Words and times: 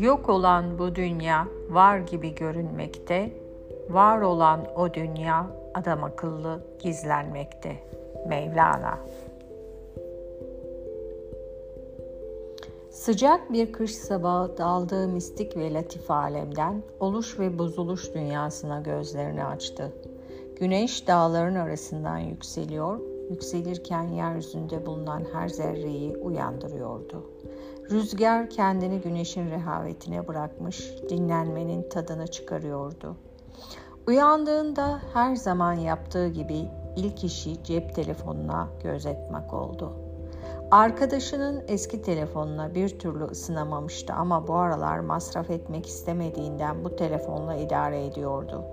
Yok 0.00 0.28
olan 0.28 0.78
bu 0.78 0.94
dünya 0.94 1.48
var 1.70 1.98
gibi 1.98 2.34
görünmekte, 2.34 3.30
var 3.90 4.20
olan 4.20 4.66
o 4.76 4.94
dünya 4.94 5.46
adam 5.74 6.04
akıllı 6.04 6.62
gizlenmekte. 6.78 7.76
Mevlana 8.28 8.98
Sıcak 12.90 13.52
bir 13.52 13.72
kış 13.72 13.94
sabahı 13.94 14.58
daldığı 14.58 15.08
mistik 15.08 15.56
ve 15.56 15.74
latif 15.74 16.10
alemden 16.10 16.82
oluş 17.00 17.38
ve 17.38 17.58
bozuluş 17.58 18.14
dünyasına 18.14 18.80
gözlerini 18.80 19.44
açtı. 19.44 19.92
Güneş 20.62 21.06
dağların 21.06 21.54
arasından 21.54 22.18
yükseliyor, 22.18 23.00
yükselirken 23.30 24.02
yeryüzünde 24.02 24.86
bulunan 24.86 25.24
her 25.32 25.48
zerreyi 25.48 26.16
uyandırıyordu. 26.16 27.30
Rüzgar 27.90 28.50
kendini 28.50 29.00
güneşin 29.00 29.50
rehavetine 29.50 30.28
bırakmış, 30.28 30.92
dinlenmenin 31.08 31.88
tadını 31.88 32.26
çıkarıyordu. 32.26 33.16
Uyandığında 34.06 35.00
her 35.12 35.36
zaman 35.36 35.72
yaptığı 35.72 36.28
gibi 36.28 36.68
ilk 36.96 37.24
işi 37.24 37.64
cep 37.64 37.94
telefonuna 37.94 38.68
göz 38.82 39.06
etmek 39.06 39.54
oldu. 39.54 39.92
Arkadaşının 40.70 41.64
eski 41.68 42.02
telefonuna 42.02 42.74
bir 42.74 42.98
türlü 42.98 43.24
ısınamamıştı 43.24 44.12
ama 44.12 44.48
bu 44.48 44.54
aralar 44.54 44.98
masraf 44.98 45.50
etmek 45.50 45.86
istemediğinden 45.86 46.84
bu 46.84 46.96
telefonla 46.96 47.54
idare 47.54 48.06
ediyordu. 48.06 48.64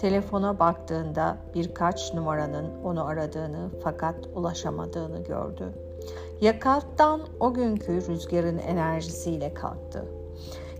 Telefona 0.00 0.58
baktığında 0.58 1.36
birkaç 1.54 2.14
numaranın 2.14 2.82
onu 2.84 3.04
aradığını 3.04 3.70
fakat 3.82 4.26
ulaşamadığını 4.34 5.22
gördü. 5.22 5.72
Yakalttan 6.40 7.20
o 7.40 7.54
günkü 7.54 8.08
rüzgarın 8.08 8.58
enerjisiyle 8.58 9.54
kalktı. 9.54 10.04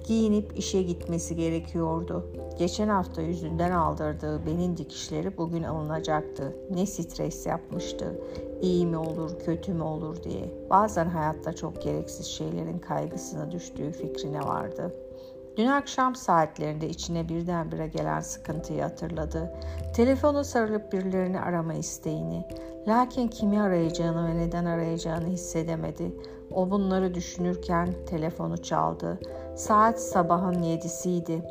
Giyinip 0.07 0.59
işe 0.59 0.83
gitmesi 0.83 1.37
gerekiyordu. 1.37 2.27
Geçen 2.59 2.89
hafta 2.89 3.23
yüzünden 3.23 3.71
aldırdığı 3.71 4.47
benin 4.47 4.77
dikişleri 4.77 5.37
bugün 5.37 5.63
alınacaktı. 5.63 6.57
Ne 6.71 6.87
stres 6.87 7.47
yapmıştı. 7.47 8.21
İyi 8.63 8.87
mi 8.87 8.97
olur, 8.97 9.31
kötü 9.39 9.75
mü 9.75 9.83
olur 9.83 10.23
diye. 10.23 10.55
Bazen 10.71 11.07
hayatta 11.07 11.53
çok 11.53 11.83
gereksiz 11.83 12.27
şeylerin 12.27 12.79
kaygısına 12.79 13.51
düştüğü 13.51 13.93
fikrine 13.93 14.41
vardı.'' 14.41 15.10
Dün 15.57 15.67
akşam 15.67 16.15
saatlerinde 16.15 16.89
içine 16.89 17.29
birdenbire 17.29 17.87
gelen 17.87 18.21
sıkıntıyı 18.21 18.83
hatırladı. 18.83 19.55
Telefonu 19.95 20.45
sarılıp 20.45 20.93
birilerini 20.93 21.41
arama 21.41 21.75
isteğini. 21.75 22.45
Lakin 22.89 23.29
kimi 23.29 23.61
arayacağını 23.61 24.29
ve 24.29 24.37
neden 24.37 24.65
arayacağını 24.65 25.27
hissedemedi. 25.27 26.13
O 26.51 26.71
bunları 26.71 27.15
düşünürken 27.15 27.95
telefonu 28.07 28.63
çaldı. 28.63 29.19
Saat 29.57 30.01
sabahın 30.01 30.63
yedisiydi. 30.63 31.43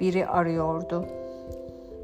Biri 0.00 0.26
arıyordu. 0.26 1.06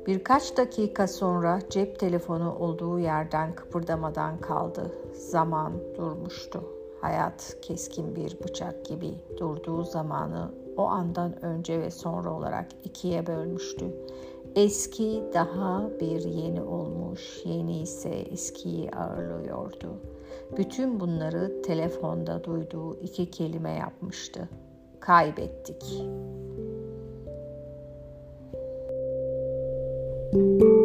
Birkaç 0.07 0.57
dakika 0.57 1.09
sonra 1.09 1.59
cep 1.71 1.99
telefonu 1.99 2.57
olduğu 2.59 2.99
yerden 2.99 3.55
kıpırdamadan 3.55 4.41
kaldı. 4.41 4.93
Zaman 5.15 5.73
durmuştu. 5.97 6.82
Hayat 7.03 7.57
keskin 7.63 8.17
bir 8.17 8.37
bıçak 8.45 8.85
gibi 8.85 9.15
durduğu 9.39 9.85
zamanı 9.85 10.51
o 10.77 10.83
andan 10.83 11.45
önce 11.45 11.81
ve 11.81 11.91
sonra 11.91 12.33
olarak 12.35 12.67
ikiye 12.85 13.27
bölmüştü. 13.27 13.85
Eski 14.57 15.23
daha 15.35 15.91
bir 16.01 16.25
yeni 16.25 16.63
olmuş, 16.63 17.43
yeni 17.45 17.81
ise 17.81 18.09
eskiyi 18.09 18.91
ağırlıyordu. 18.91 20.01
Bütün 20.57 21.01
bunları 21.01 21.63
telefonda 21.63 22.45
duyduğu 22.45 23.01
iki 23.01 23.31
kelime 23.31 23.73
yapmıştı. 23.73 24.49
Kaybettik. 25.01 26.03
Müzik 30.33 30.82